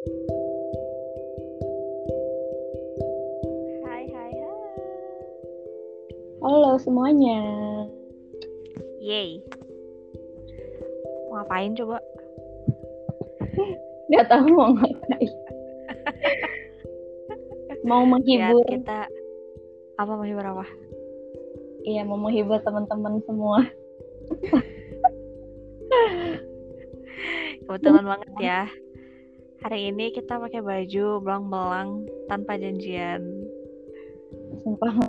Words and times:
Hai 0.00 0.08
hai 3.84 4.04
hai. 4.32 4.40
Halo 6.40 6.80
semuanya. 6.80 7.36
Yay. 9.04 9.44
Mau 11.28 11.36
ngapain 11.36 11.76
coba? 11.76 12.00
Gak 14.16 14.24
tahu 14.32 14.48
mau 14.56 14.72
ngapain. 14.72 15.28
mau 17.84 18.08
menghibur. 18.08 18.64
kita 18.72 19.04
apa 20.00 20.12
menghibur 20.16 20.48
apa? 20.48 20.64
Iya, 21.84 22.08
mau 22.08 22.16
menghibur 22.16 22.56
teman-teman 22.64 23.20
semua. 23.28 23.68
Kebetulan 27.68 28.08
banget 28.08 28.32
ya. 28.40 28.64
Hari 29.60 29.92
ini 29.92 30.08
kita 30.16 30.40
pakai 30.40 30.64
baju 30.64 31.20
belang-belang 31.20 32.08
tanpa 32.32 32.56
janjian. 32.56 33.20
Sumpah. 34.64 35.04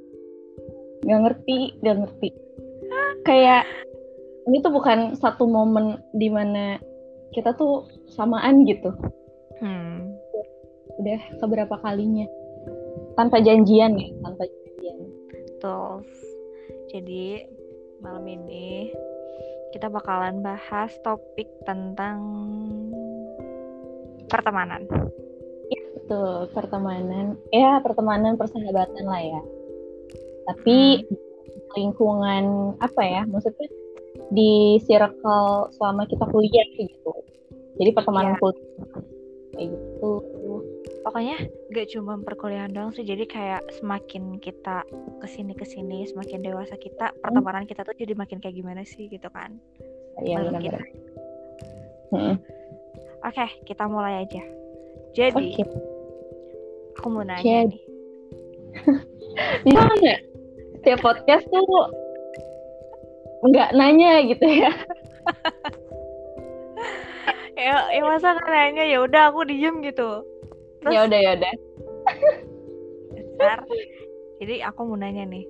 Gak 1.08 1.22
ngerti, 1.24 1.80
gak 1.80 2.04
ngerti. 2.04 2.30
Kayak 3.24 3.64
ini 4.52 4.60
tuh 4.60 4.76
bukan 4.76 5.16
satu 5.16 5.48
momen 5.48 6.04
di 6.12 6.28
mana 6.28 6.76
kita 7.32 7.56
tuh 7.56 7.88
samaan 8.12 8.68
gitu. 8.68 8.92
Hmm. 9.64 10.20
Udah 11.00 11.20
keberapa 11.40 11.80
kalinya. 11.80 12.28
Tanpa 13.16 13.40
janjian 13.40 13.96
ya, 13.96 14.10
tanpa 14.20 14.52
janjian. 14.52 14.98
Betul. 15.32 16.04
Jadi 16.92 17.48
malam 18.04 18.28
ini 18.28 18.92
kita 19.72 19.88
bakalan 19.88 20.44
bahas 20.44 20.92
topik 21.08 21.48
tentang 21.64 22.20
pertemanan. 24.32 24.88
Betul, 26.02 26.52
pertemanan. 26.52 27.40
Ya, 27.56 27.80
pertemanan 27.80 28.36
persahabatan 28.36 29.06
lah 29.08 29.22
ya. 29.22 29.42
Tapi 30.52 31.08
lingkungan 31.80 32.76
apa 32.84 33.02
ya? 33.04 33.22
Maksudnya 33.28 33.68
di 34.32 34.80
circle 34.84 35.72
selama 35.76 36.04
kita 36.08 36.28
kuliah 36.28 36.68
kayak 36.76 36.92
gitu. 36.92 37.14
Jadi 37.80 37.90
pertemanan 37.96 38.36
Iya. 38.36 38.42
kuliah 38.44 38.68
kayak 39.56 39.68
gitu. 39.72 40.12
Pokoknya 41.02 41.38
gak 41.72 41.88
cuma 41.96 42.14
perkuliahan 42.20 42.72
doang 42.76 42.92
sih. 42.92 43.08
Jadi 43.08 43.24
kayak 43.28 43.64
semakin 43.80 44.36
kita 44.44 44.84
ke 45.24 45.28
sini 45.32 45.56
ke 45.56 45.64
sini, 45.64 46.04
semakin 46.12 46.44
dewasa 46.44 46.76
kita, 46.76 47.16
pertemanan 47.24 47.64
kita 47.64 47.88
tuh 47.88 47.96
jadi 47.96 48.14
makin 48.20 48.44
kayak 48.44 48.60
gimana 48.60 48.84
sih 48.84 49.08
gitu 49.08 49.32
kan? 49.32 49.56
Iya 50.22 50.44
Menurut 50.44 50.60
benar-benar. 50.60 50.88
Oke, 53.22 53.46
kita 53.70 53.86
mulai 53.86 54.26
aja. 54.26 54.42
Jadi, 55.14 55.54
Oke. 55.54 55.64
aku 56.98 57.08
mau 57.12 57.22
nanya 57.22 57.42
Jadi. 57.42 57.70
nih. 57.70 57.82
Bisa 59.66 59.82
nggak? 59.86 60.20
Setiap 60.82 61.00
podcast 61.06 61.46
tuh 61.54 61.66
nggak 63.46 63.70
nanya 63.78 64.26
gitu 64.26 64.46
ya? 64.46 64.72
Ya, 67.62 67.94
ya 67.94 68.02
masa 68.02 68.34
nggak 68.34 68.50
nanya 68.50 68.84
ya 68.90 69.06
udah 69.06 69.30
aku 69.30 69.46
diem 69.46 69.86
gitu. 69.86 70.26
Terus 70.82 70.98
Ya 70.98 71.06
udah 71.06 71.20
ya 71.22 71.32
udah. 71.38 71.54
Jadi 74.42 74.56
aku 74.66 74.80
mau 74.90 74.98
nanya 74.98 75.30
nih. 75.30 75.46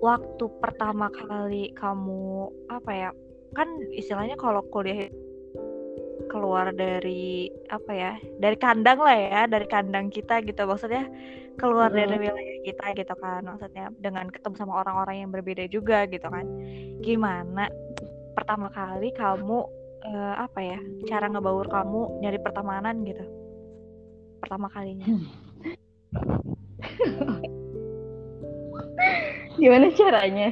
Waktu 0.00 0.44
pertama 0.64 1.12
kali 1.12 1.68
kamu 1.76 2.48
apa 2.72 2.90
ya? 2.96 3.10
Kan 3.52 3.68
istilahnya 3.92 4.40
kalau 4.40 4.64
kuliah 4.72 5.12
keluar 6.30 6.72
dari 6.74 7.50
apa 7.70 7.92
ya? 7.92 8.12
Dari 8.40 8.56
kandang 8.58 8.98
lah 9.02 9.16
ya, 9.16 9.46
dari 9.50 9.66
kandang 9.68 10.10
kita 10.10 10.40
gitu. 10.46 10.66
Maksudnya 10.66 11.06
keluar 11.58 11.90
Mm. 11.90 11.96
dari 11.98 12.16
wilayah 12.18 12.58
kita 12.66 12.86
gitu 12.98 13.14
kan. 13.18 13.42
Maksudnya 13.46 13.90
dengan 14.00 14.30
ketemu 14.30 14.56
sama 14.58 14.74
orang-orang 14.82 15.16
yang 15.26 15.30
berbeda 15.30 15.66
juga 15.70 16.06
gitu 16.10 16.26
kan. 16.26 16.46
Gimana 17.02 17.68
pertama 18.34 18.68
kali 18.70 19.12
kamu 19.14 19.58
eh, 20.04 20.34
apa 20.36 20.60
ya? 20.60 20.78
Cara 21.08 21.28
ngebaur 21.30 21.68
kamu 21.70 22.20
nyari 22.20 22.38
pertemanan 22.42 23.04
gitu. 23.06 23.24
Pertama 24.42 24.68
kalinya. 24.68 25.06
Gimana 29.54 29.86
caranya? 29.94 30.50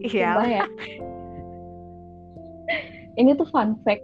Iya. 0.00 0.30
Ya. 0.46 0.64
Ini 3.20 3.30
tuh 3.38 3.46
fun 3.50 3.78
fact. 3.86 4.02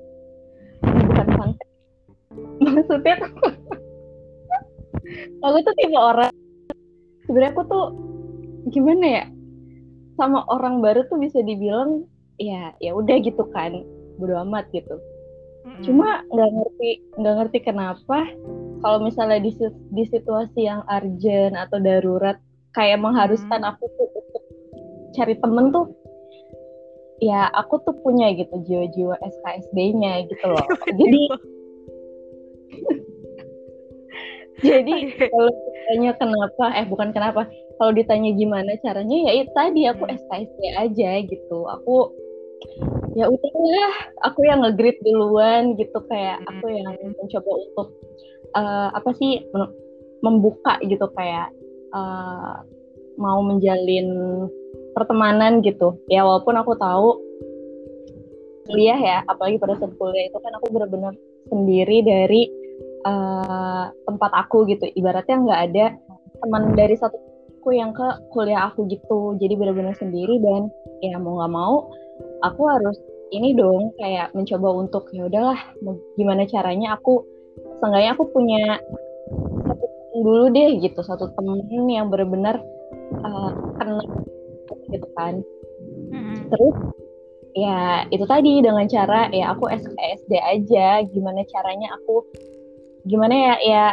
Maksudnya 2.71 3.15
tuh. 3.21 3.33
Aku 5.41 5.57
tuh 5.65 5.75
tipe 5.75 5.97
orang 5.97 6.31
sebenarnya 7.31 7.55
aku 7.55 7.63
tuh 7.71 7.87
gimana 8.75 9.07
ya 9.23 9.25
sama 10.19 10.43
orang 10.51 10.83
baru 10.83 11.07
tuh 11.07 11.23
bisa 11.23 11.41
dibilang 11.47 12.05
ya 12.43 12.75
ya 12.83 12.91
udah 12.93 13.17
gitu 13.23 13.47
kan 13.55 13.87
bodo 14.19 14.35
amat 14.51 14.67
gitu. 14.75 14.99
Mm-mm. 15.61 15.85
cuma 15.85 16.25
nggak 16.33 16.51
ngerti 16.57 16.91
nggak 17.21 17.35
ngerti 17.37 17.59
kenapa 17.63 18.19
kalau 18.81 18.99
misalnya 19.05 19.45
di, 19.45 19.53
di 19.93 20.05
situasi 20.09 20.67
yang 20.67 20.83
urgent 20.89 21.55
atau 21.55 21.79
darurat 21.79 22.41
kayak 22.73 22.99
mengharuskan 22.99 23.61
aku 23.63 23.87
tuh 23.95 24.09
untuk 24.11 24.45
cari 25.15 25.37
temen 25.37 25.69
tuh 25.71 25.87
ya 27.21 27.53
aku 27.53 27.77
tuh 27.85 27.93
punya 28.01 28.33
gitu 28.33 28.57
jiwa-jiwa 28.65 29.21
SKSD-nya 29.21 30.25
gitu 30.33 30.47
loh. 30.49 30.65
Jadi 31.01 31.29
jadi 34.67 34.95
kalau 35.31 35.51
ditanya 35.51 36.13
kenapa 36.21 36.65
eh 36.77 36.87
bukan 36.87 37.11
kenapa 37.17 37.49
kalau 37.81 37.97
ditanya 37.97 38.37
gimana 38.37 38.77
caranya 38.85 39.17
ya 39.31 39.33
itu 39.41 39.51
tadi 39.57 39.89
aku 39.89 40.05
Hmm. 40.05 40.15
SKSD 40.21 40.61
aja 40.77 41.11
gitu. 41.25 41.59
Aku 41.81 42.13
ya 43.17 43.27
udahlah 43.27 43.95
aku 44.23 44.45
yang 44.45 44.61
nge-greet 44.61 45.01
duluan 45.01 45.75
gitu 45.81 45.97
kayak 46.07 46.45
aku 46.45 46.69
yang 46.69 46.93
mencoba 47.17 47.51
untuk 47.57 47.89
eh, 48.53 48.89
apa 48.93 49.11
sih 49.17 49.49
membuka 50.21 50.77
gitu 50.85 51.09
kayak 51.17 51.49
eh, 51.97 52.55
mau 53.17 53.41
menjalin 53.41 54.09
pertemanan 54.93 55.65
gitu. 55.65 55.97
Ya 56.13 56.21
walaupun 56.29 56.61
aku 56.61 56.77
tahu 56.77 57.17
kuliah 58.69 59.01
ya 59.01 59.19
apalagi 59.25 59.57
pada 59.57 59.75
saat 59.81 59.97
kuliah 59.97 60.29
itu 60.29 60.39
kan 60.39 60.53
aku 60.61 60.69
benar-benar 60.71 61.17
sendiri 61.49 62.05
dari 62.05 62.43
eh, 63.07 63.85
tempat 63.89 64.31
aku 64.35 64.69
gitu. 64.69 64.85
Ibaratnya 64.93 65.37
nggak 65.41 65.61
ada 65.73 65.87
teman 66.41 66.75
dari 66.77 66.97
satu 66.97 67.17
aku 67.61 67.77
yang 67.77 67.93
ke 67.93 68.07
kuliah 68.33 68.73
aku 68.73 68.89
gitu. 68.89 69.37
Jadi 69.37 69.53
benar-benar 69.57 69.93
sendiri 70.01 70.41
dan 70.41 70.73
ya 71.05 71.21
mau 71.21 71.41
nggak 71.41 71.53
mau 71.53 71.93
aku 72.41 72.63
harus 72.69 72.97
ini 73.31 73.53
dong 73.53 73.93
kayak 74.01 74.33
mencoba 74.33 74.69
untuk 74.75 75.07
ya 75.13 75.29
udahlah 75.29 75.61
gimana 76.17 76.49
caranya 76.49 76.97
aku 76.97 77.23
seenggaknya 77.79 78.17
aku 78.17 78.25
punya 78.33 78.81
satu 79.69 79.87
dulu 80.25 80.45
deh 80.53 80.81
gitu. 80.81 81.01
Satu 81.05 81.29
temen 81.37 81.69
yang 81.89 82.09
benar-benar 82.09 82.65
eh, 83.21 83.51
kenal 83.77 84.01
gitu 84.91 85.09
kan. 85.15 85.45
Mm-mm. 86.11 86.51
terus 86.51 86.77
ya 87.57 88.07
itu 88.09 88.25
tadi 88.27 88.63
dengan 88.63 88.87
cara 88.87 89.29
ya 89.31 89.55
aku 89.55 89.71
SKSD 89.71 90.33
aja. 90.39 91.05
Gimana 91.09 91.43
caranya 91.49 91.95
aku 92.01 92.25
gimana 93.09 93.35
ya 93.35 93.55
ya 93.65 93.85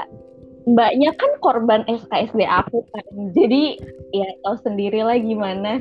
mbaknya 0.68 1.16
kan 1.16 1.32
korban 1.40 1.82
SKSD 1.88 2.44
aku 2.44 2.84
kan. 2.92 3.06
Jadi 3.34 3.80
ya 4.14 4.28
tahu 4.44 4.56
sendiri 4.62 5.04
lah 5.04 5.18
gimana. 5.20 5.80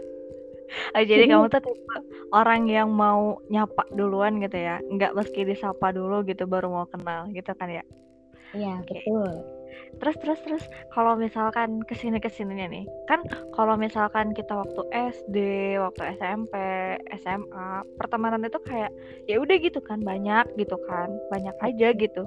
Ah, 0.92 1.06
jadi 1.06 1.30
kamu 1.30 1.46
tuh 1.46 1.62
tipe 1.62 1.96
orang 2.34 2.66
yang 2.66 2.90
mau 2.90 3.38
nyapa 3.48 3.86
duluan 3.94 4.42
gitu 4.42 4.60
ya, 4.60 4.82
nggak 4.82 5.14
meski 5.14 5.46
disapa 5.46 5.94
dulu 5.94 6.26
gitu 6.26 6.44
baru 6.44 6.68
mau 6.68 6.84
kenal 6.90 7.30
gitu 7.32 7.54
kan 7.54 7.70
ya. 7.70 7.84
Iya 8.50 8.82
betul 8.84 9.55
Terus 9.96 10.16
terus 10.20 10.40
terus 10.44 10.64
kalau 10.92 11.16
misalkan 11.16 11.80
ke 11.84 11.96
sini 11.96 12.20
ke 12.20 12.28
sininya 12.28 12.68
nih, 12.68 12.84
kan 13.08 13.24
kalau 13.56 13.74
misalkan 13.74 14.36
kita 14.36 14.52
waktu 14.52 14.82
SD, 14.92 15.36
waktu 15.80 16.16
SMP, 16.20 16.54
SMA, 17.22 17.68
pertemanan 17.96 18.44
itu 18.44 18.60
kayak 18.64 18.92
ya 19.24 19.40
udah 19.40 19.56
gitu 19.56 19.80
kan 19.80 20.02
banyak 20.04 20.46
gitu 20.60 20.76
kan, 20.84 21.08
banyak 21.32 21.56
aja 21.64 21.96
gitu. 21.96 22.22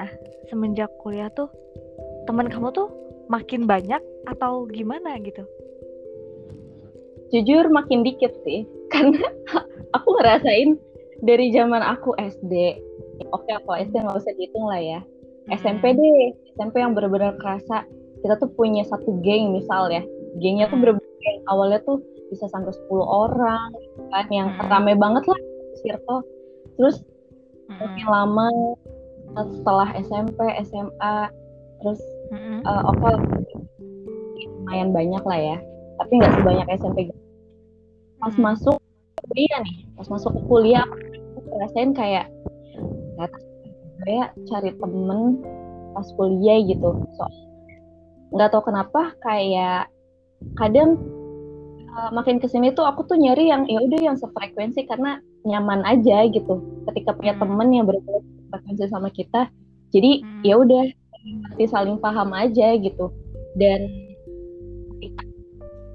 Nah 0.00 0.08
semenjak 0.48 0.88
kuliah 1.02 1.28
tuh 1.32 1.52
teman 2.24 2.48
kamu 2.48 2.72
tuh 2.72 2.88
makin 3.28 3.68
banyak 3.68 4.00
atau 4.24 4.64
gimana 4.68 5.20
gitu? 5.20 5.44
jujur 7.34 7.66
makin 7.66 8.06
dikit 8.06 8.30
sih 8.46 8.62
karena 8.94 9.18
aku 9.90 10.08
ngerasain 10.14 10.78
dari 11.26 11.50
zaman 11.50 11.82
aku 11.82 12.14
SD 12.14 12.78
oke 13.34 13.50
aku 13.50 13.70
SD 13.74 13.94
nggak 13.98 14.18
usah 14.22 14.32
dihitung 14.38 14.70
lah 14.70 14.78
ya 14.78 15.00
SMP 15.52 15.92
Hmm. 15.92 15.98
deh 16.00 16.20
SMP 16.54 16.74
yang 16.80 16.92
benar-benar 16.96 17.36
kerasa. 17.36 17.84
Kita 18.24 18.40
tuh 18.40 18.48
punya 18.56 18.86
satu 18.88 19.20
geng 19.20 19.52
misal 19.52 19.92
ya. 19.92 20.00
Gengnya 20.40 20.70
tuh 20.72 20.80
Hmm. 20.80 20.96
bener-bener 20.96 21.14
geng. 21.20 21.38
Awalnya 21.50 21.80
tuh 21.84 22.00
bisa 22.32 22.48
sampai 22.48 22.72
10 22.72 23.04
orang 23.04 23.68
kan 24.10 24.26
yang 24.32 24.48
Hmm. 24.56 24.68
rame 24.70 24.96
banget 24.96 25.24
lah 25.28 25.40
circle. 25.84 26.24
Terus 26.80 27.04
makin 27.68 28.06
lama 28.06 28.48
setelah 29.34 29.88
SMP 29.98 30.38
SMA 30.62 31.16
terus 31.82 32.00
uh, 32.64 32.82
oke 32.86 33.10
lumayan 34.64 34.90
banyak 34.94 35.22
lah 35.26 35.38
ya. 35.38 35.56
Tapi 36.00 36.12
nggak 36.18 36.32
sebanyak 36.40 36.66
SMP 36.80 36.98
pas 38.18 38.32
masuk 38.40 38.80
kuliah 39.20 39.60
nih 39.60 39.84
pas 40.00 40.08
masuk 40.08 40.32
ke 40.32 40.40
kuliah 40.48 40.84
aku 41.36 41.48
ngerasain 41.52 41.92
kayak 41.92 42.26
nggak 43.20 43.28
kayak 44.04 44.28
cari 44.48 44.70
temen 44.76 45.40
pas 45.94 46.08
kuliah 46.18 46.60
gitu 46.64 46.90
so 47.16 47.24
nggak 48.34 48.50
tahu 48.50 48.68
kenapa 48.68 49.14
kayak 49.22 49.88
kadang 50.58 50.98
uh, 51.94 52.10
makin 52.10 52.42
ke 52.42 52.50
sini 52.50 52.74
tuh 52.74 52.84
aku 52.84 53.06
tuh 53.06 53.16
nyari 53.16 53.48
yang 53.48 53.64
ya 53.70 53.78
udah 53.80 54.00
yang 54.02 54.16
sefrekuensi 54.18 54.84
karena 54.90 55.22
nyaman 55.46 55.86
aja 55.86 56.26
gitu 56.28 56.60
ketika 56.90 57.14
punya 57.14 57.36
Hmm. 57.38 57.42
temen 57.46 57.68
yang 57.70 57.86
berbeda 57.86 58.20
frekuensi 58.50 58.84
sama 58.90 59.08
kita 59.14 59.48
jadi 59.94 60.20
Hmm. 60.20 60.42
ya 60.42 60.54
udah 60.58 60.84
pasti 61.48 61.64
saling 61.70 61.96
paham 62.02 62.36
aja 62.36 62.76
gitu 62.76 63.08
dan 63.56 63.88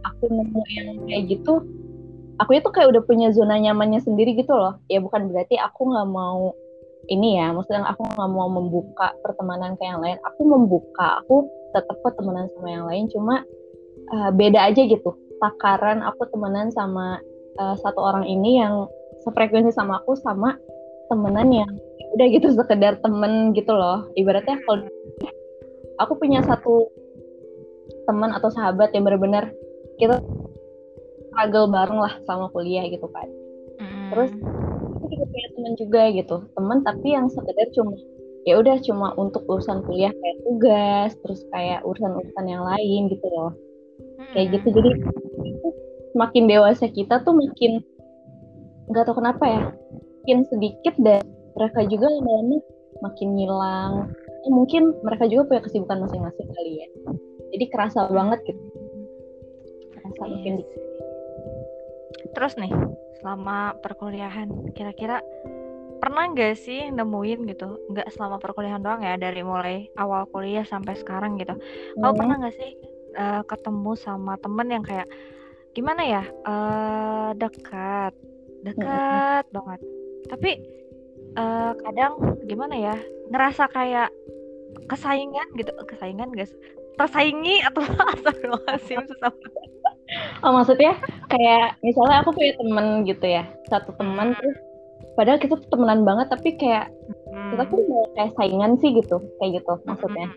aku 0.07 0.25
nemu 0.31 0.61
yang 0.73 0.87
kayak 1.05 1.23
gitu 1.37 1.53
aku 2.39 2.51
itu 2.55 2.69
kayak 2.71 2.89
udah 2.95 3.03
punya 3.03 3.29
zona 3.35 3.59
nyamannya 3.59 3.99
sendiri 3.99 4.33
gitu 4.39 4.55
loh 4.55 4.79
ya 4.87 5.03
bukan 5.03 5.27
berarti 5.29 5.59
aku 5.59 5.91
nggak 5.91 6.09
mau 6.09 6.55
ini 7.09 7.41
ya 7.41 7.49
maksudnya 7.51 7.89
aku 7.89 8.05
nggak 8.05 8.31
mau 8.31 8.47
membuka 8.47 9.11
pertemanan 9.25 9.73
ke 9.75 9.83
yang 9.83 9.99
lain. 9.99 10.17
Aku 10.23 10.45
membuka 10.45 11.21
aku 11.25 11.49
tetap 11.73 11.97
kok 12.01 12.15
temenan 12.17 12.49
sama 12.53 12.67
yang 12.69 12.85
lain 12.85 13.05
cuma 13.09 13.41
uh, 14.13 14.29
beda 14.33 14.69
aja 14.69 14.85
gitu. 14.85 15.13
Takaran 15.41 16.05
aku 16.05 16.29
temenan 16.29 16.69
sama 16.69 17.17
uh, 17.57 17.75
satu 17.81 17.99
orang 17.99 18.29
ini 18.29 18.61
yang 18.61 18.85
sefrekuensi 19.25 19.73
sama 19.73 19.99
aku 20.01 20.15
sama 20.21 20.55
temenan 21.09 21.49
yang 21.49 21.71
ya 21.97 22.05
udah 22.15 22.27
gitu 22.29 22.47
sekedar 22.53 23.01
temen 23.01 23.51
gitu 23.57 23.73
loh. 23.73 24.05
Ibaratnya 24.13 24.61
kalau 24.63 24.85
aku 25.99 26.13
punya 26.15 26.45
satu 26.45 26.87
teman 28.05 28.33
atau 28.33 28.49
sahabat 28.53 28.93
yang 28.93 29.05
benar-benar 29.05 29.53
kita 29.97 30.21
struggle 31.29 31.69
bareng 31.69 31.99
lah 32.01 32.13
sama 32.25 32.49
kuliah 32.53 32.85
gitu 32.89 33.05
kan. 33.09 33.29
Mm-mm. 33.79 34.11
terus 34.11 34.31
juga 35.09 35.25
punya 35.27 35.47
teman 35.57 35.73
juga 35.75 36.01
gitu. 36.13 36.35
Teman 36.53 36.79
tapi 36.85 37.07
yang 37.13 37.27
sekedar 37.27 37.67
cuma 37.73 37.93
ya 38.47 38.55
udah 38.55 38.75
cuma 38.81 39.07
untuk 39.19 39.43
urusan 39.45 39.83
kuliah 39.83 40.13
kayak 40.15 40.37
tugas 40.47 41.11
terus 41.21 41.41
kayak 41.51 41.83
urusan-urusan 41.83 42.45
yang 42.47 42.63
lain 42.63 43.01
gitu 43.11 43.27
loh. 43.29 43.51
Kayak 44.31 44.61
gitu. 44.61 44.67
Jadi 44.79 44.89
semakin 46.15 46.43
dewasa 46.49 46.85
kita 46.89 47.21
tuh 47.21 47.33
makin 47.35 47.83
nggak 48.89 49.05
tahu 49.05 49.21
kenapa 49.21 49.43
ya 49.45 49.61
makin 50.25 50.45
sedikit 50.49 50.95
dan 51.01 51.21
mereka 51.53 51.85
juga 51.85 52.07
lama-lama 52.09 52.57
makin 53.01 53.29
hilang. 53.35 53.93
Ya, 54.45 54.49
mungkin 54.55 54.95
mereka 55.03 55.27
juga 55.27 55.51
punya 55.51 55.61
kesibukan 55.67 55.99
masing-masing 56.05 56.47
kali 56.47 56.71
ya. 56.85 56.87
Jadi 57.49 57.65
kerasa 57.73 58.07
banget 58.07 58.39
gitu. 58.47 58.61
Kerasa 59.99 60.23
Iya 60.23 60.31
makin 60.31 60.53
sih. 60.63 60.88
Terus 62.35 62.53
nih, 62.57 62.71
selama 63.21 63.75
perkuliahan, 63.81 64.73
kira-kira 64.73 65.21
pernah 65.99 66.31
nggak 66.31 66.55
sih 66.55 66.87
nemuin 66.89 67.39
gitu? 67.51 67.75
Nggak 67.91 68.07
selama 68.15 68.39
perkuliahan 68.39 68.79
doang 68.79 69.03
ya, 69.03 69.19
dari 69.19 69.43
mulai 69.43 69.91
awal 69.99 70.25
kuliah 70.31 70.63
sampai 70.63 70.95
sekarang 70.95 71.35
gitu. 71.37 71.53
Kamu 71.99 72.11
Hmm. 72.11 72.19
pernah 72.19 72.35
nggak 72.39 72.55
sih 72.55 72.71
eh, 73.19 73.41
ketemu 73.43 73.91
sama 73.99 74.37
temen 74.39 74.67
yang 74.69 74.83
kayak 74.85 75.09
gimana 75.75 76.01
ya, 76.05 76.23
eh 76.25 77.29
dekat, 77.35 78.13
dekat 78.63 79.45
banget. 79.51 79.79
Tapi 80.29 80.51
eh, 81.35 81.71
kadang 81.83 82.13
gimana 82.47 82.75
ya, 82.77 82.95
ngerasa 83.29 83.69
kayak 83.69 84.09
kesaingan 84.89 85.47
gitu, 85.57 85.73
kesaingan 85.85 86.29
guys, 86.33 86.53
tersaingi 86.97 87.61
atau 87.63 87.81
astagfirullahaladzim 88.17 89.03
susah 89.09 89.33
Oh 90.41 90.51
maksudnya 90.55 90.97
kayak 91.29 91.77
misalnya 91.85 92.25
aku 92.25 92.33
punya 92.33 92.53
temen 92.57 93.05
gitu 93.05 93.25
ya 93.25 93.43
satu 93.69 93.93
teman 93.97 94.33
terus 94.33 94.57
padahal 95.13 95.37
kita 95.37 95.55
temenan 95.69 96.01
banget 96.07 96.27
tapi 96.31 96.55
kayak 96.57 96.89
kita 97.29 97.63
tuh 97.69 97.79
mau 97.91 98.05
kayak 98.17 98.33
saingan 98.39 98.73
sih 98.81 98.89
gitu 98.95 99.21
kayak 99.37 99.61
gitu 99.61 99.73
maksudnya. 99.85 100.27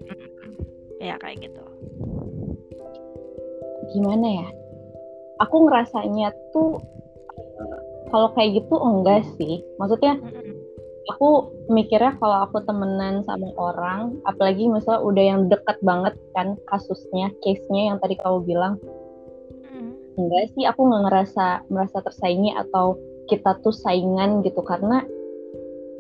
ya 1.03 1.19
kayak 1.19 1.43
gitu. 1.43 1.63
Gimana 3.91 4.27
ya? 4.45 4.49
Aku 5.43 5.67
ngerasanya 5.67 6.31
tuh 6.55 6.79
eh, 7.35 7.79
kalau 8.15 8.31
kayak 8.39 8.63
gitu 8.63 8.75
enggak 8.79 9.27
sih. 9.35 9.67
Maksudnya 9.83 10.23
aku 11.11 11.51
mikirnya 11.67 12.15
kalau 12.23 12.47
aku 12.47 12.63
temenan 12.63 13.27
sama 13.27 13.51
orang 13.59 14.15
apalagi 14.23 14.71
misalnya 14.71 15.03
udah 15.03 15.25
yang 15.25 15.41
dekat 15.51 15.79
banget 15.83 16.15
kan 16.37 16.55
kasusnya 16.71 17.35
case-nya 17.43 17.95
yang 17.95 17.99
tadi 17.99 18.15
kamu 18.23 18.47
bilang 18.47 18.79
enggak 20.23 20.55
sih 20.55 20.65
aku 20.69 20.87
nggak 20.87 21.03
ngerasa 21.11 21.47
merasa 21.73 21.99
tersaingi 22.05 22.55
atau 22.55 22.95
kita 23.27 23.59
tuh 23.61 23.75
saingan 23.75 24.47
gitu. 24.47 24.63
Karena 24.63 25.03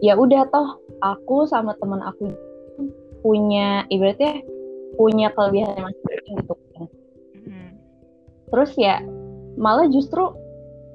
ya 0.02 0.14
udah 0.18 0.46
toh 0.50 0.78
aku 1.02 1.46
sama 1.50 1.74
teman 1.78 2.02
aku 2.02 2.30
punya 3.22 3.86
ibaratnya 3.90 4.42
punya 4.98 5.30
kelebihan 5.34 5.78
masing-masing 5.78 6.34
gitu. 6.42 6.54
Kan 6.74 6.86
terus 8.52 8.76
ya 8.76 9.00
malah 9.56 9.88
justru 9.88 10.20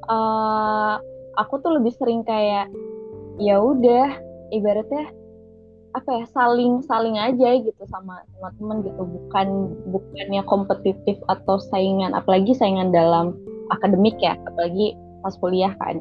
uh, 0.06 0.96
aku 1.42 1.58
tuh 1.66 1.82
lebih 1.82 1.92
sering 1.98 2.22
kayak 2.22 2.70
ya 3.42 3.58
udah 3.58 4.14
ibaratnya 4.54 5.10
apa 5.98 6.10
ya 6.14 6.26
saling 6.30 6.86
saling 6.86 7.18
aja 7.18 7.58
gitu 7.58 7.84
sama 7.90 8.22
sama 8.38 8.50
temen 8.62 8.78
gitu. 8.86 9.02
Bukan 9.02 9.48
bukannya 9.90 10.42
kompetitif 10.46 11.18
atau 11.26 11.58
saingan. 11.58 12.14
Apalagi 12.14 12.54
saingan 12.54 12.94
dalam 12.94 13.34
akademik 13.74 14.22
ya 14.22 14.38
apalagi 14.46 14.94
pas 15.26 15.34
kuliah 15.42 15.74
kan. 15.82 16.00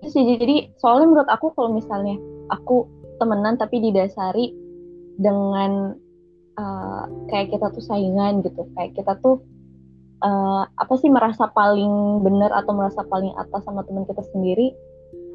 Terus 0.00 0.12
jadi, 0.16 0.32
jadi 0.38 0.56
soalnya 0.80 1.06
menurut 1.12 1.30
aku 1.30 1.52
kalau 1.52 1.74
misalnya 1.74 2.16
aku 2.54 2.86
temenan 3.18 3.56
tapi 3.56 3.80
didasari 3.80 4.52
dengan 5.16 5.96
uh, 6.60 7.04
kayak 7.32 7.52
kita 7.52 7.72
tuh 7.72 7.84
saingan 7.84 8.44
gitu. 8.44 8.64
Kayak 8.76 8.96
kita 8.96 9.12
tuh 9.18 9.42
uh, 10.22 10.62
apa 10.78 10.94
sih 11.00 11.08
merasa 11.10 11.48
paling 11.50 12.22
benar 12.22 12.52
atau 12.54 12.72
merasa 12.76 13.02
paling 13.08 13.32
atas 13.36 13.64
sama 13.64 13.82
teman 13.84 14.06
kita 14.08 14.22
sendiri 14.32 14.72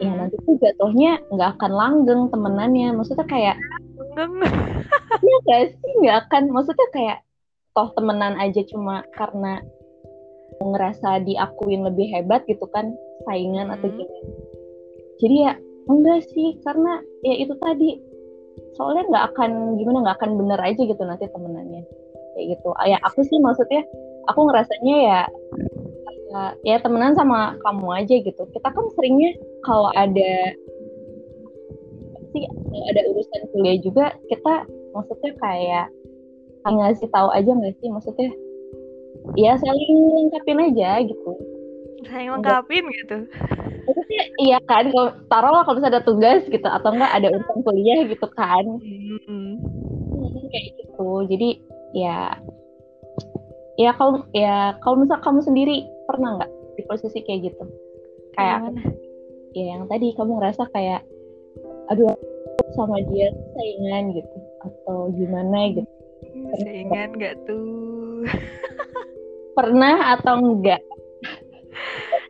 ya 0.02 0.12
nanti 0.18 0.36
tuh 0.42 0.58
jatuhnya 0.58 1.22
nggak 1.30 1.50
akan 1.58 1.72
langgeng 1.72 2.22
temenannya. 2.34 2.90
Maksudnya 2.98 3.26
kayak 3.30 3.58
ya 5.22 5.38
gak 5.46 5.62
sih? 5.78 5.92
Nggak 6.02 6.18
akan 6.28 6.44
maksudnya 6.50 6.88
kayak 6.92 7.18
toh 7.72 7.90
temenan 7.96 8.36
aja 8.42 8.62
cuma 8.68 9.06
karena 9.16 9.62
ngerasa 10.60 11.24
diakuin 11.26 11.86
lebih 11.88 12.10
hebat 12.12 12.44
gitu 12.50 12.66
kan 12.74 12.92
saingan 13.30 13.70
atau 13.72 13.88
Hmm. 13.88 13.98
gimana. 14.02 14.30
Jadi 15.22 15.36
ya 15.46 15.54
enggak 15.88 16.20
sih. 16.34 16.58
Karena 16.66 16.98
ya 17.22 17.34
itu 17.38 17.54
tadi. 17.62 18.02
Soalnya 18.76 19.08
nggak 19.08 19.26
akan 19.34 19.52
gimana 19.80 19.98
nggak 20.04 20.18
akan 20.18 20.32
bener 20.42 20.60
aja 20.60 20.82
gitu 20.82 21.02
nanti 21.06 21.30
temenannya. 21.30 21.86
Kayak 22.36 22.58
gitu. 22.58 22.70
Ah, 22.76 22.88
ya 22.90 22.98
aku 23.06 23.22
sih 23.24 23.38
maksudnya 23.38 23.86
aku 24.30 24.50
ngerasanya 24.50 24.96
ya 25.02 25.20
ya, 26.32 26.44
ya 26.64 26.78
temenan 26.80 27.14
sama 27.14 27.60
kamu 27.60 27.88
aja 27.92 28.16
gitu. 28.24 28.44
Kita 28.56 28.68
kan 28.72 28.86
seringnya 28.96 29.36
kalau 29.68 29.92
ada 29.94 30.56
sih 32.32 32.48
kalau 32.48 32.86
ada 32.88 33.02
urusan 33.12 33.42
kuliah 33.52 33.78
juga 33.84 34.06
kita 34.32 34.64
maksudnya 34.96 35.32
kayak 35.44 35.88
ngasih 36.64 37.10
tahu 37.12 37.30
aja 37.36 37.52
nggak 37.52 37.76
sih? 37.84 37.90
Maksudnya 37.92 38.32
ya 39.36 39.60
saling 39.60 39.92
lengkapin 40.32 40.60
aja 40.72 41.04
gitu. 41.04 41.32
Saya 42.08 42.34
lengkapin 42.34 42.84
gitu? 42.90 43.18
Maksudnya 43.86 44.22
iya 44.40 44.58
kan 44.64 44.88
kalau 44.90 45.12
taruhlah 45.28 45.64
kalau 45.68 45.76
misalnya 45.78 46.00
ada 46.00 46.08
tugas 46.08 46.42
gitu 46.48 46.68
atau 46.68 46.90
enggak 46.96 47.12
ada 47.12 47.28
urusan 47.36 47.60
kuliah 47.68 48.00
gitu 48.08 48.28
kan. 48.34 48.66
Mm-mm. 48.80 49.60
Hmm, 50.12 50.48
kayak 50.50 50.68
gitu. 50.80 51.10
Jadi 51.28 51.50
ya 51.92 52.40
ya 53.80 53.92
kalau 53.98 54.24
ya 54.32 54.78
kalau 54.86 55.02
misal 55.02 55.18
kamu 55.20 55.42
sendiri 55.42 55.86
pernah 56.12 56.30
nggak 56.38 56.52
di 56.76 56.84
posisi 56.86 57.20
kayak 57.24 57.52
gitu 57.52 57.64
kayak 58.36 58.60
Gimana? 58.68 58.82
ya 59.56 59.66
yang 59.76 59.84
tadi 59.88 60.12
kamu 60.16 60.32
ngerasa 60.40 60.64
kayak 60.76 61.02
aduh 61.92 62.12
aku 62.60 62.72
sama 62.76 63.00
dia 63.12 63.32
saingan 63.56 64.16
gitu 64.16 64.38
atau 64.62 65.12
gimana 65.16 65.72
gitu 65.76 65.92
Saingan 66.62 67.10
nggak 67.18 67.36
tuh? 67.50 68.24
pernah 69.58 70.18
atau 70.18 70.40
enggak 70.40 70.82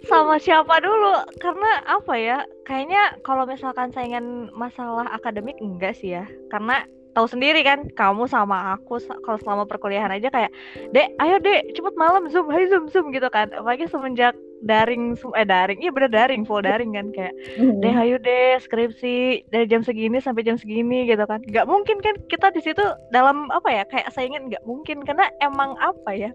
Sama 0.02 0.42
siapa 0.42 0.82
dulu? 0.82 1.14
Karena 1.40 1.86
apa 1.88 2.14
ya? 2.18 2.44
Kayaknya 2.68 3.22
kalau 3.22 3.46
misalkan 3.48 3.94
saingan 3.94 4.50
masalah 4.52 5.08
akademik 5.14 5.56
enggak 5.62 5.96
sih 5.96 6.18
ya. 6.18 6.26
Karena 6.52 6.84
tahu 7.12 7.27
sendiri 7.27 7.62
kan, 7.62 7.88
kamu 7.94 8.27
sama 8.27 8.75
aku 8.75 9.00
kalau 9.24 9.38
selama 9.41 9.63
perkuliahan 9.68 10.12
aja 10.12 10.32
kayak, 10.32 10.51
"Dek, 10.96 11.13
ayo 11.20 11.38
Dek, 11.39 11.75
cepet 11.75 11.94
malam 12.00 12.27
Zoom, 12.32 12.48
ayo 12.51 12.65
Zoom, 12.72 12.86
Zoom" 12.91 13.06
gitu 13.12 13.27
kan. 13.27 13.51
Apalagi 13.51 13.88
semenjak 13.88 14.36
daring 14.62 15.18
eh 15.34 15.46
daring 15.46 15.82
iya 15.82 15.89
bener 15.89 16.10
daring 16.13 16.46
full 16.46 16.62
daring 16.62 16.94
kan 16.94 17.10
kayak 17.12 17.34
mm-hmm. 17.58 17.82
deh 17.82 17.96
ayo 17.98 18.15
deh 18.22 18.62
skripsi 18.62 19.50
dari 19.50 19.65
jam 19.65 19.82
segini 19.82 20.22
sampai 20.22 20.46
jam 20.46 20.56
segini 20.56 21.10
gitu 21.10 21.25
kan 21.25 21.41
nggak 21.41 21.65
mungkin 21.65 21.98
kan 22.00 22.15
kita 22.30 22.53
di 22.53 22.62
situ 22.62 22.82
dalam 23.10 23.50
apa 23.50 23.70
ya 23.74 23.84
kayak 23.89 24.13
saingan 24.13 24.53
nggak 24.53 24.62
mungkin 24.63 25.01
karena 25.01 25.34
emang 25.41 25.74
apa 25.82 26.13
ya 26.13 26.32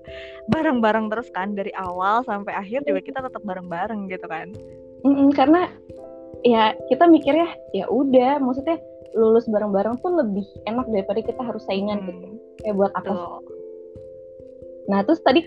bareng-bareng 0.50 1.06
terus 1.06 1.30
kan 1.30 1.54
dari 1.54 1.70
awal 1.78 2.26
sampai 2.26 2.52
akhir 2.52 2.82
juga 2.82 3.00
kita 3.00 3.22
tetap 3.22 3.42
bareng-bareng 3.46 4.10
gitu 4.10 4.26
kan 4.26 4.50
mm-hmm, 5.06 5.30
karena 5.38 5.70
ya 6.42 6.74
kita 6.90 7.06
mikirnya 7.06 7.48
ya 7.72 7.86
udah 7.86 8.42
maksudnya 8.42 8.82
lulus 9.14 9.46
bareng-bareng 9.46 10.00
tuh 10.02 10.10
lebih 10.16 10.46
enak 10.66 10.86
daripada 10.90 11.20
kita 11.22 11.42
harus 11.44 11.62
saingan 11.68 12.02
hmm. 12.02 12.06
gitu 12.10 12.26
kayak 12.64 12.74
buat 12.74 12.92
apa 12.96 13.12
nah 14.86 15.02
terus 15.02 15.20
tadi 15.22 15.42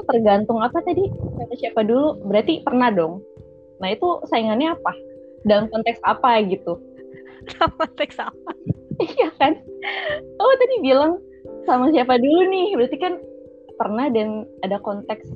tergantung 0.00 0.64
apa 0.64 0.80
tadi? 0.80 1.04
Sama 1.36 1.54
siapa 1.60 1.84
dulu? 1.84 2.16
Berarti 2.24 2.64
pernah 2.64 2.88
dong. 2.88 3.20
Nah 3.84 3.92
itu 3.92 4.24
saingannya 4.32 4.72
apa? 4.72 4.92
Dalam 5.44 5.68
konteks 5.68 6.00
apa 6.06 6.40
gitu? 6.48 6.80
Dalam 7.52 7.70
konteks 7.76 8.16
apa? 8.16 8.52
Iya 9.02 9.34
kan? 9.40 9.58
Oh 10.38 10.52
tadi 10.62 10.74
bilang 10.84 11.18
sama 11.66 11.90
siapa 11.90 12.20
dulu 12.20 12.46
nih? 12.46 12.76
Berarti 12.78 12.96
kan 13.02 13.18
pernah 13.74 14.06
dan 14.12 14.46
ada 14.62 14.78
konteks 14.78 15.26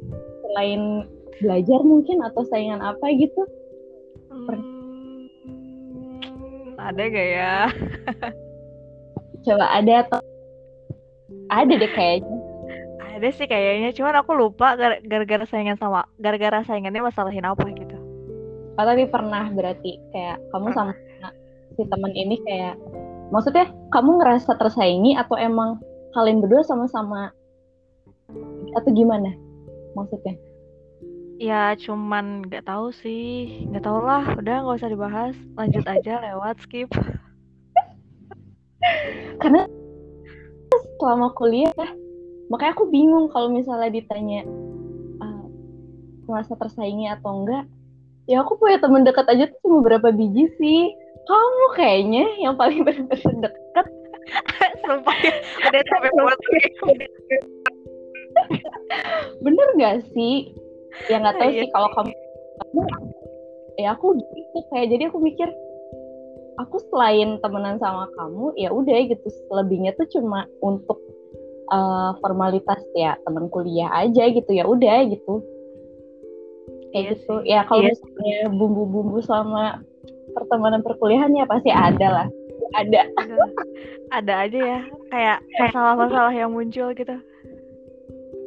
selain 0.45 1.09
belajar 1.43 1.81
mungkin 1.83 2.23
atau 2.23 2.47
saingan 2.47 2.79
apa 2.79 3.11
gitu? 3.17 3.43
Hmm, 4.31 4.47
ada 6.87 7.03
gak 7.03 7.29
ya? 7.35 7.55
Coba 9.47 9.67
ada 9.75 9.95
atau 10.07 10.21
ada 11.51 11.73
deh 11.75 11.91
kayaknya. 11.91 12.39
Ada 13.17 13.29
sih 13.33 13.49
kayaknya 13.49 13.91
cuman 13.97 14.15
aku 14.21 14.37
lupa 14.37 14.77
gara-gara 15.03 15.45
saingan 15.49 15.81
sama 15.81 16.05
gara-gara 16.21 16.61
saingannya 16.69 17.01
masalahin 17.01 17.49
apa 17.49 17.65
gitu. 17.73 17.97
Oh, 18.77 18.85
tapi 18.85 19.09
pernah 19.09 19.49
berarti 19.49 19.97
kayak 20.13 20.37
kamu 20.53 20.69
sama 20.77 20.93
si 21.77 21.83
temen 21.89 22.13
ini 22.13 22.37
kayak 22.45 22.77
maksudnya 23.33 23.73
kamu 23.89 24.21
ngerasa 24.21 24.57
tersaingi 24.61 25.17
atau 25.17 25.37
emang 25.41 25.81
kalian 26.13 26.45
berdua 26.45 26.65
sama-sama 26.65 27.33
atau 28.77 28.91
gimana 28.93 29.33
maksudnya 29.97 30.37
ya 31.37 31.77
cuman 31.77 32.49
nggak 32.49 32.65
tahu 32.65 32.93
sih. 32.93 33.67
Nggak 33.69 33.85
tahu 33.85 34.01
lah 34.03 34.25
udah 34.37 34.57
nggak 34.65 34.79
usah 34.81 34.91
dibahas. 34.91 35.35
Lanjut 35.57 35.85
aja 35.85 36.21
lewat 36.21 36.57
skip. 36.65 36.89
Karena 39.43 39.69
selama 40.97 41.35
kuliah 41.37 41.73
makanya 42.49 42.73
aku 42.79 42.89
bingung 42.89 43.29
kalau 43.35 43.53
misalnya 43.53 43.93
ditanya 43.93 44.47
uh, 45.21 45.45
merasa 46.31 46.57
tersaingi 46.57 47.11
atau 47.11 47.45
enggak. 47.45 47.65
Ya 48.27 48.43
aku 48.43 48.59
punya 48.59 48.83
temen 48.83 49.07
dekat 49.07 49.27
aja 49.31 49.47
tuh 49.47 49.59
cuma 49.63 49.79
berapa 49.85 50.11
biji 50.11 50.51
sih. 50.59 50.91
Kamu 51.27 51.67
kayaknya 51.75 52.25
yang 52.43 52.55
paling 52.55 52.83
benar-benar 52.87 53.51
dekat. 53.51 53.87
Sumpah 54.83 55.17
ya 55.23 55.35
udah 55.71 55.83
sampai 55.87 56.11
buat 56.19 56.39
bener 59.41 59.69
gak 59.81 60.05
sih 60.13 60.53
ya 61.09 61.17
nggak 61.21 61.37
tahu 61.39 61.51
iya. 61.53 61.61
sih 61.65 61.71
kalau 61.71 61.89
kamu 61.95 62.13
ya 63.77 63.89
aku 63.93 64.07
gitu 64.17 64.59
kayak 64.73 64.87
jadi 64.89 65.03
aku 65.13 65.19
mikir 65.21 65.49
aku 66.57 66.81
selain 66.89 67.37
temenan 67.45 67.77
sama 67.77 68.09
kamu 68.17 68.57
ya 68.57 68.73
udah 68.73 68.97
gitu. 69.07 69.27
Selebihnya 69.49 69.93
tuh 69.97 70.09
cuma 70.17 70.49
untuk 70.65 70.99
uh, 71.71 72.17
formalitas 72.21 72.81
ya 72.97 73.17
teman 73.25 73.49
kuliah 73.53 73.93
aja 73.93 74.29
gitu 74.33 74.51
ya 74.51 74.65
udah 74.65 75.07
gitu. 75.09 75.45
Kayak 76.93 77.05
iya 77.05 77.13
gitu. 77.13 77.35
ya 77.45 77.61
kalau 77.69 77.83
iya. 77.85 77.93
misalnya 77.93 78.39
bumbu-bumbu 78.57 79.19
sama 79.25 79.85
pertemanan 80.33 80.81
perkuliahan 80.81 81.33
ya 81.37 81.45
pasti 81.45 81.71
ada 81.73 82.09
lah. 82.25 82.29
Ada. 82.75 83.03
Ada 84.11 84.35
aja 84.49 84.59
ya. 84.59 84.81
Kayak 85.13 85.39
masalah-masalah 85.61 86.33
yang 86.35 86.51
muncul 86.51 86.91
gitu. 86.97 87.17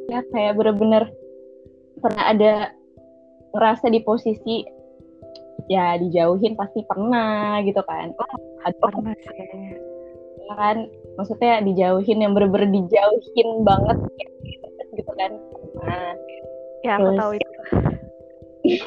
Ya 0.10 0.26
kayak 0.34 0.58
bener-bener 0.58 1.14
pernah 2.00 2.24
ada 2.32 2.54
ngerasa 3.54 3.90
di 3.92 4.00
posisi 4.04 4.64
ya 5.70 6.00
dijauhin 6.00 6.56
pasti 6.56 6.82
pernah 6.88 7.62
gitu 7.68 7.84
kan. 7.86 8.16
Oh, 8.16 8.36
ada 8.66 8.76
pernah 8.80 9.14
sih. 9.20 9.78
Ya 10.50 10.54
kan? 10.58 10.78
Maksudnya 11.20 11.62
dijauhin 11.62 12.24
yang 12.24 12.34
bener-bener 12.34 12.72
dijauhin 12.72 13.50
banget 13.68 13.98
gitu 14.96 15.12
kan. 15.16 15.32
Nah 15.84 16.16
ya 16.82 16.96
aku 16.98 17.12
tahu 17.16 17.32
itu. 17.36 17.50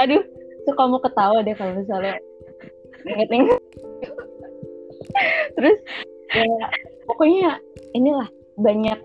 Aduh 0.00 0.22
suka 0.64 0.82
mau 0.86 1.00
ketawa 1.02 1.42
deh 1.42 1.54
kalau 1.56 1.72
misalnya 1.76 2.16
inget-inget 3.04 3.60
terus 5.56 5.78
ya 6.30 6.46
pokoknya 7.08 7.58
inilah 7.96 8.28
banyak 8.60 8.98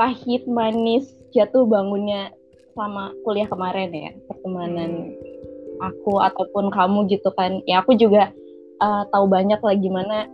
pahit 0.00 0.48
manis 0.48 1.12
jatuh 1.36 1.68
bangunnya 1.68 2.32
sama 2.72 3.12
kuliah 3.28 3.44
kemarin 3.44 3.92
ya 3.92 4.10
pertemanan 4.24 5.12
hmm. 5.12 5.84
aku 5.84 6.16
ataupun 6.24 6.72
kamu 6.72 7.04
gitu 7.12 7.28
kan 7.36 7.60
ya 7.68 7.84
aku 7.84 7.92
juga 8.00 8.32
uh, 8.80 9.04
tahu 9.12 9.28
banyak 9.28 9.60
lah 9.60 9.76
gimana 9.76 10.24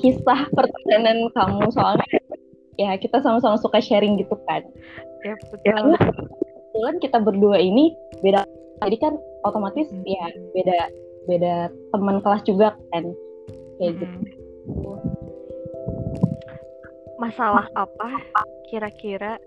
kisah 0.00 0.48
pertemanan 0.56 1.28
kamu 1.36 1.68
soalnya 1.76 2.08
ya 2.80 2.96
kita 2.96 3.20
sama-sama 3.20 3.56
suka 3.60 3.80
sharing 3.80 4.20
gitu 4.20 4.36
kan. 4.48 4.64
Ya 5.24 5.34
betul. 5.40 5.60
Ya, 5.64 5.76
kebetulan 6.76 6.96
kita 7.00 7.18
berdua 7.24 7.56
ini 7.60 7.96
beda 8.20 8.44
jadi 8.84 8.96
kan 9.00 9.12
otomatis 9.48 9.88
hmm. 9.88 10.04
ya 10.04 10.26
beda 10.52 10.78
beda 11.26 11.54
teman 11.92 12.20
kelas 12.20 12.44
juga 12.44 12.76
kan 12.92 13.04
kayak 13.80 13.92
hmm. 13.96 14.00
gitu. 14.00 14.95
Masalah 17.16 17.66
apa 17.76 18.08
kira-kira 18.68 19.40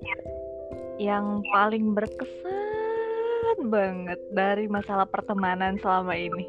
yang 1.00 1.46
paling 1.54 1.94
berkesan 1.94 3.58
banget 3.70 4.20
dari 4.34 4.66
masalah 4.68 5.06
pertemanan 5.06 5.78
selama 5.80 6.16
ini? 6.16 6.48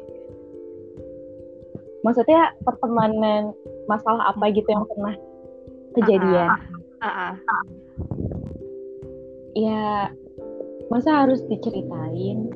maksudnya 2.01 2.53
pertemanan 2.65 3.53
masalah 3.85 4.33
apa 4.33 4.49
gitu 4.53 4.65
yang 4.69 4.85
pernah 4.89 5.15
kejadian? 5.97 6.49
Uh, 7.01 7.05
uh, 7.05 7.33
uh. 7.33 7.63
ya 9.57 10.09
masa 10.89 11.25
harus 11.25 11.41
diceritain? 11.49 12.53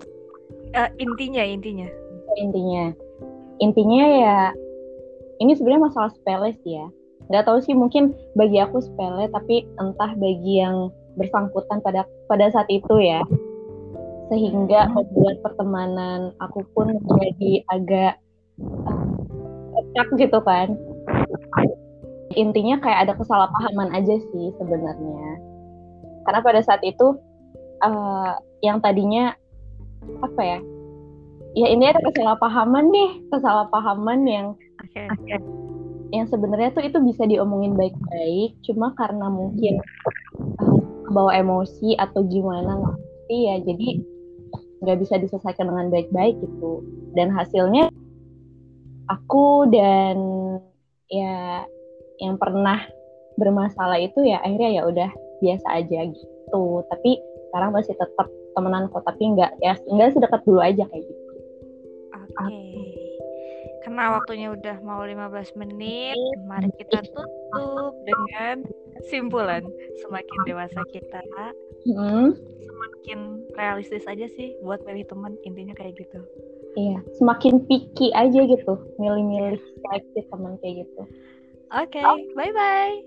Uh, 0.74 0.90
intinya 0.98 1.44
intinya. 1.46 1.90
Intinya. 2.42 2.86
Intinya 3.62 4.06
ya 4.06 4.40
ini 5.40 5.56
sebenarnya 5.56 5.88
masalah 5.88 6.12
sepele 6.12 6.52
sih 6.64 6.76
ya 6.80 6.88
nggak 7.30 7.46
tahu 7.46 7.58
sih 7.64 7.74
mungkin 7.74 8.14
bagi 8.38 8.62
aku 8.62 8.82
sepele 8.82 9.26
tapi 9.34 9.66
entah 9.82 10.12
bagi 10.18 10.62
yang 10.62 10.94
bersangkutan 11.18 11.82
pada 11.82 12.06
pada 12.30 12.52
saat 12.52 12.70
itu 12.70 13.02
ya. 13.02 13.24
Sehingga 14.30 14.90
membuat 14.90 15.42
pertemanan 15.46 16.34
aku 16.42 16.66
pun 16.74 16.98
menjadi 16.98 17.62
agak 17.70 18.14
kocak 19.74 20.08
gitu 20.18 20.40
kan. 20.42 20.74
Intinya 22.34 22.82
kayak 22.82 23.10
ada 23.10 23.14
kesalahpahaman 23.16 23.94
aja 23.94 24.18
sih 24.18 24.48
sebenarnya. 24.58 25.30
Karena 26.26 26.42
pada 26.42 26.62
saat 26.66 26.82
itu 26.82 27.16
uh, 27.86 28.34
yang 28.66 28.82
tadinya 28.82 29.38
apa 30.22 30.42
ya 30.42 30.60
ya 31.56 31.68
ini 31.72 31.90
ada 31.90 32.02
kesalahpahaman 32.04 32.86
nih 32.92 33.10
kesalahpahaman 33.32 34.20
yang 34.28 34.48
okay. 34.84 35.40
Yang 36.16 36.28
sebenarnya 36.32 36.72
tuh 36.72 36.84
itu 36.88 36.98
bisa 37.04 37.28
diomongin 37.28 37.76
baik-baik 37.76 38.56
cuma 38.64 38.96
karena 38.96 39.28
mungkin 39.28 39.84
uh, 40.64 40.80
bawa 41.12 41.36
emosi 41.36 42.00
atau 42.00 42.24
gimana 42.24 42.80
ngerti 42.80 43.38
ya 43.52 43.56
jadi 43.60 43.88
nggak 44.86 44.98
bisa 45.02 45.18
diselesaikan 45.18 45.66
dengan 45.66 45.88
baik-baik 45.90 46.38
gitu. 46.40 46.86
Dan 47.18 47.34
hasilnya 47.34 47.90
aku 49.10 49.70
dan 49.74 50.18
ya 51.10 51.66
yang 52.22 52.38
pernah 52.40 52.86
bermasalah 53.36 54.00
itu 54.00 54.24
ya 54.24 54.40
akhirnya 54.46 54.82
ya 54.82 54.82
udah 54.88 55.10
biasa 55.42 55.68
aja 55.84 56.00
gitu. 56.12 56.64
Tapi 56.92 57.12
sekarang 57.50 57.72
masih 57.74 57.98
tetap 57.98 58.28
temenan 58.56 58.88
kok 58.88 59.04
tapi 59.04 59.36
nggak 59.36 59.52
ya 59.60 59.76
nggak 59.92 60.16
sedekat 60.16 60.42
dulu 60.46 60.62
aja 60.64 60.84
kayak 60.88 61.04
gitu. 61.04 61.24
Oke. 62.16 62.32
okay. 62.40 63.15
Karena 63.86 64.18
waktunya 64.18 64.50
udah 64.50 64.82
mau 64.82 65.06
15 65.06 65.62
menit 65.62 66.18
mari 66.50 66.74
kita 66.82 67.06
tutup 67.06 67.94
dengan 68.02 68.66
simpulan 69.06 69.62
semakin 70.02 70.40
dewasa 70.50 70.82
kita 70.90 71.22
hmm. 71.86 72.34
semakin 72.66 73.20
realistis 73.54 74.02
aja 74.10 74.26
sih 74.34 74.58
buat 74.66 74.82
milih 74.90 75.06
teman 75.06 75.38
intinya 75.46 75.78
kayak 75.78 76.02
gitu 76.02 76.26
Iya, 76.76 77.00
semakin 77.16 77.64
picky 77.72 78.12
aja 78.12 78.44
gitu, 78.44 78.74
milih-milih 79.00 79.56
seleksi 79.80 80.28
teman 80.28 80.60
kayak 80.60 80.84
gitu. 80.84 81.08
Oke, 81.72 81.96
okay, 81.96 82.04
oh. 82.04 82.20
bye 82.36 82.52
bye. 82.52 83.00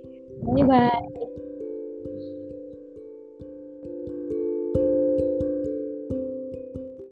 Bye 0.57 0.65
bye. 0.65 1.45